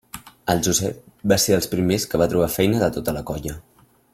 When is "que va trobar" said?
2.13-2.51